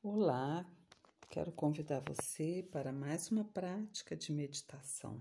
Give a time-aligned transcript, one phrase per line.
[0.00, 0.64] Olá,
[1.28, 5.20] quero convidar você para mais uma prática de meditação.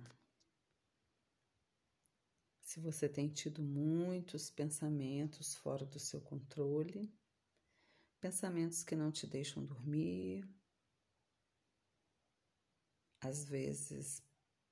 [2.61, 7.11] Se você tem tido muitos pensamentos fora do seu controle,
[8.19, 10.47] pensamentos que não te deixam dormir,
[13.19, 14.21] às vezes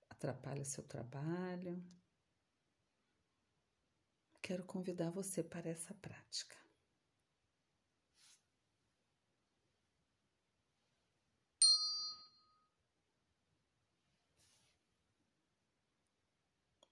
[0.08, 1.84] atrapalha seu trabalho,
[4.40, 6.65] quero convidar você para essa prática.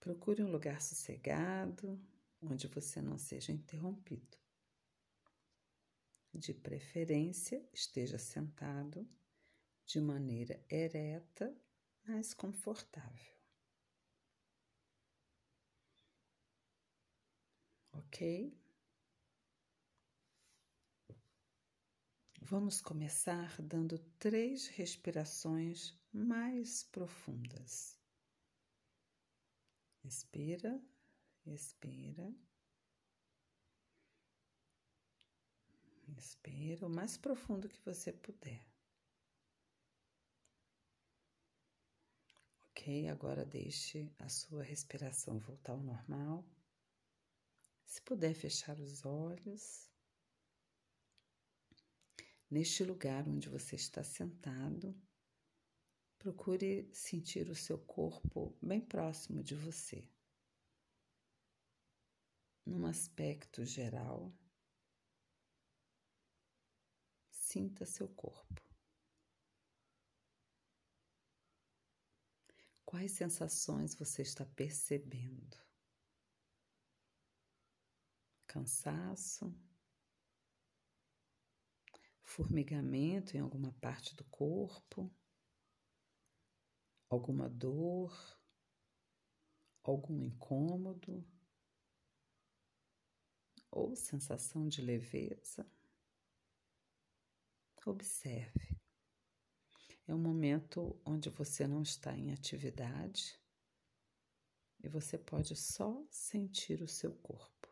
[0.04, 1.98] Procure um lugar sossegado,
[2.42, 4.38] onde você não seja interrompido.
[6.34, 9.08] De preferência, esteja sentado
[9.86, 11.58] de maneira ereta,
[12.06, 13.34] mas confortável.
[17.94, 18.54] Ok?
[22.42, 28.03] Vamos começar dando três respirações mais profundas.
[30.04, 30.84] Respira,
[31.46, 32.36] respira.
[36.08, 38.68] Respira o mais profundo que você puder.
[42.72, 46.46] Ok, agora deixe a sua respiração voltar ao normal.
[47.86, 49.90] Se puder fechar os olhos.
[52.52, 54.94] Neste lugar onde você está sentado,
[56.24, 60.10] Procure sentir o seu corpo bem próximo de você.
[62.66, 64.34] Num aspecto geral,
[67.30, 68.62] sinta seu corpo.
[72.86, 75.58] Quais sensações você está percebendo?
[78.48, 79.54] Cansaço?
[82.24, 85.14] Formigamento em alguma parte do corpo?
[87.14, 88.12] Alguma dor,
[89.84, 91.24] algum incômodo
[93.70, 95.66] ou sensação de leveza.
[97.86, 98.80] Observe.
[100.08, 103.40] É um momento onde você não está em atividade
[104.82, 107.70] e você pode só sentir o seu corpo.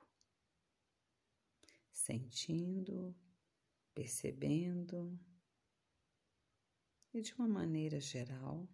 [1.92, 3.16] Sentindo,
[3.94, 5.20] percebendo
[7.14, 8.68] e de uma maneira geral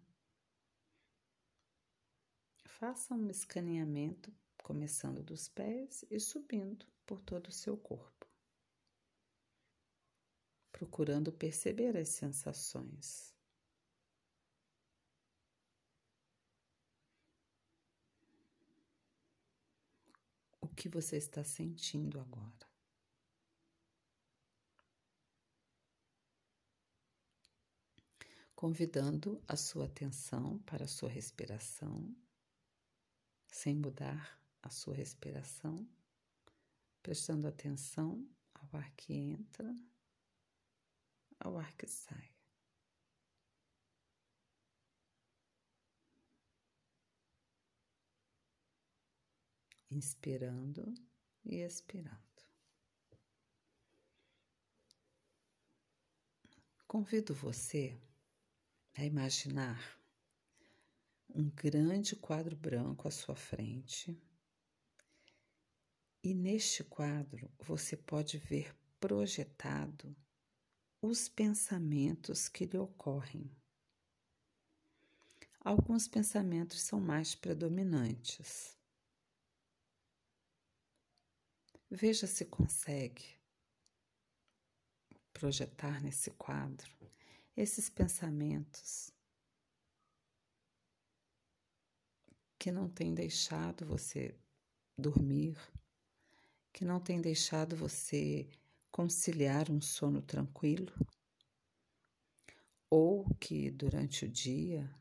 [2.78, 8.24] Faça um escaneamento começando dos pés e subindo por todo o seu corpo,
[10.70, 13.34] procurando perceber as sensações.
[20.60, 22.68] O que você está sentindo agora?
[28.54, 32.14] Convidando a sua atenção para a sua respiração
[33.58, 35.84] sem mudar a sua respiração,
[37.02, 38.24] prestando atenção
[38.54, 39.76] ao ar que entra,
[41.40, 42.32] ao ar que sai.
[49.90, 50.94] Inspirando
[51.44, 52.22] e expirando.
[56.86, 58.00] Convido você
[58.94, 59.97] a imaginar
[61.38, 64.20] um grande quadro branco à sua frente.
[66.20, 70.16] E neste quadro você pode ver projetado
[71.00, 73.48] os pensamentos que lhe ocorrem.
[75.60, 78.76] Alguns pensamentos são mais predominantes.
[81.88, 83.38] Veja se consegue
[85.32, 86.92] projetar nesse quadro
[87.56, 89.16] esses pensamentos
[92.58, 94.34] que não tem deixado você
[94.98, 95.56] dormir,
[96.72, 98.48] que não tem deixado você
[98.90, 100.92] conciliar um sono tranquilo,
[102.90, 104.92] ou que durante o dia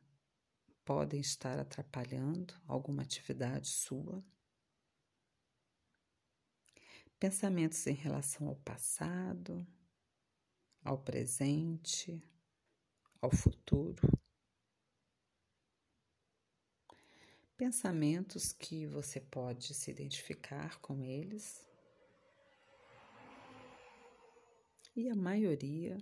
[0.86, 4.24] podem estar atrapalhando alguma atividade sua.
[7.20, 9.66] Pensamentos em relação ao passado,
[10.84, 12.22] ao presente,
[13.20, 14.08] ao futuro.
[17.58, 21.68] Pensamentos que você pode se identificar com eles.
[24.96, 25.98] E a maioria,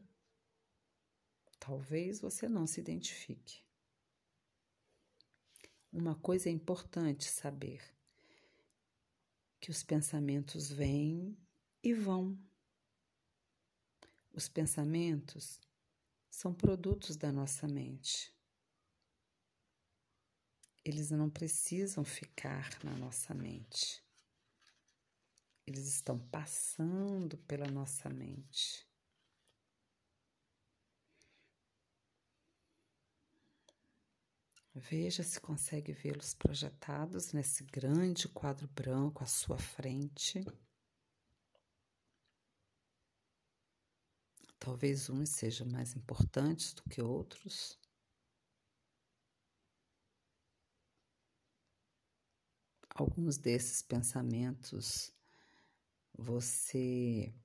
[1.58, 3.64] talvez você não se identifique.
[5.92, 7.82] Uma coisa é importante saber:
[9.62, 11.38] que os pensamentos vêm
[11.82, 12.38] e vão.
[14.34, 15.62] Os pensamentos
[16.30, 18.35] são produtos da nossa mente.
[20.86, 24.06] Eles não precisam ficar na nossa mente.
[25.66, 28.88] Eles estão passando pela nossa mente.
[34.76, 40.46] Veja se consegue vê-los projetados nesse grande quadro branco à sua frente.
[44.60, 47.80] Talvez uns sejam mais importantes do que outros.
[52.98, 55.12] Alguns desses pensamentos
[56.14, 57.36] você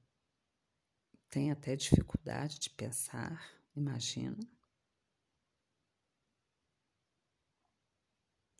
[1.28, 4.38] tem até dificuldade de pensar, imagino.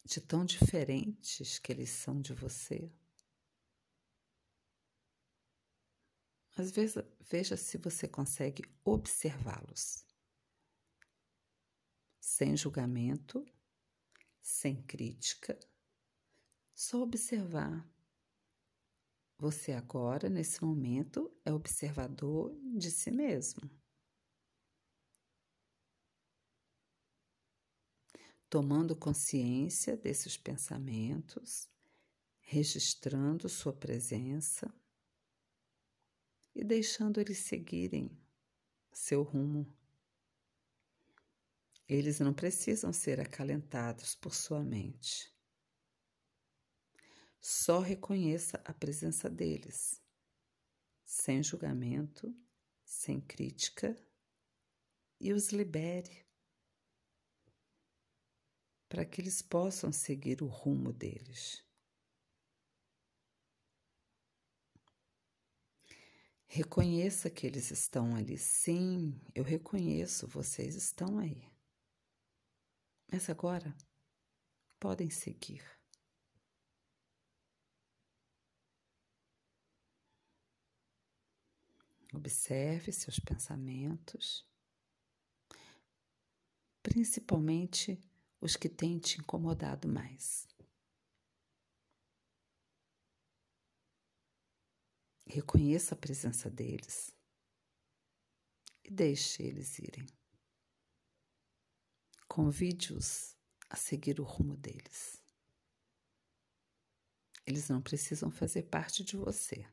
[0.04, 2.92] De tão diferentes que eles são de você.
[6.58, 10.04] Mas veja, veja se você consegue observá-los.
[12.18, 13.46] Sem julgamento,
[14.42, 15.56] sem crítica,
[16.80, 17.86] só observar.
[19.36, 23.70] Você agora, nesse momento, é observador de si mesmo.
[28.48, 31.68] Tomando consciência desses pensamentos,
[32.40, 34.72] registrando sua presença
[36.54, 38.10] e deixando eles seguirem
[38.90, 39.70] seu rumo.
[41.86, 45.39] Eles não precisam ser acalentados por sua mente.
[47.40, 50.02] Só reconheça a presença deles,
[51.04, 52.34] sem julgamento,
[52.84, 53.96] sem crítica,
[55.18, 56.26] e os libere
[58.88, 61.64] para que eles possam seguir o rumo deles.
[66.46, 68.36] Reconheça que eles estão ali.
[68.36, 71.48] Sim, eu reconheço, vocês estão aí.
[73.06, 73.76] Mas agora
[74.80, 75.79] podem seguir.
[82.12, 84.44] Observe seus pensamentos,
[86.82, 88.00] principalmente
[88.40, 90.48] os que têm te incomodado mais.
[95.24, 97.14] Reconheça a presença deles
[98.82, 100.04] e deixe eles irem.
[102.26, 103.36] Convide-os
[103.68, 105.22] a seguir o rumo deles.
[107.46, 109.64] Eles não precisam fazer parte de você.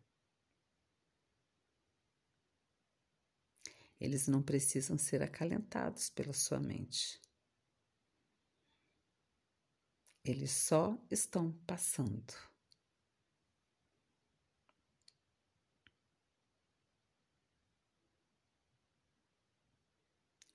[3.99, 7.19] Eles não precisam ser acalentados pela sua mente.
[10.23, 12.33] Eles só estão passando.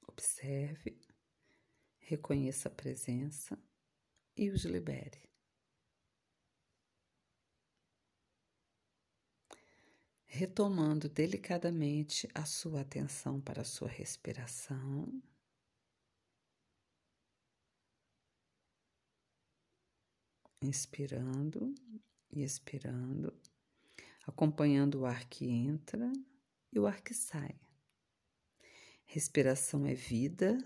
[0.07, 1.01] Observe,
[1.99, 3.59] reconheça a presença
[4.37, 5.32] e os libere.
[10.35, 15.23] Retomando delicadamente a sua atenção para a sua respiração.
[20.63, 21.75] Inspirando
[22.31, 23.39] e expirando,
[24.27, 26.11] acompanhando o ar que entra
[26.73, 27.55] e o ar que sai.
[29.05, 30.57] Respiração é vida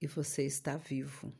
[0.00, 1.34] e você está vivo.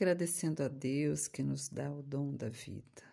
[0.00, 3.04] Agradecendo a Deus que nos dá o dom da vida.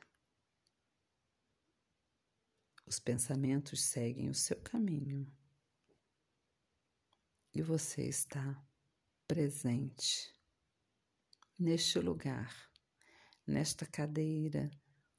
[2.85, 5.29] Os pensamentos seguem o seu caminho
[7.53, 8.65] e você está
[9.27, 10.33] presente
[11.59, 12.71] neste lugar,
[13.45, 14.71] nesta cadeira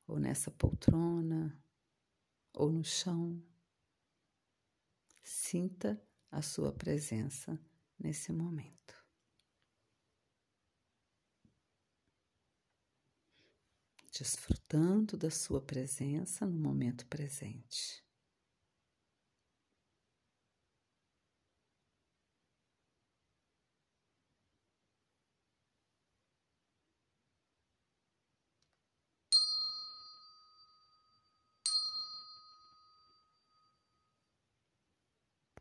[0.06, 1.62] ou nessa poltrona
[2.54, 3.46] ou no chão.
[5.22, 7.60] Sinta a sua presença
[7.98, 8.97] nesse momento.
[14.18, 17.97] Desfrutando da sua presença no momento presente.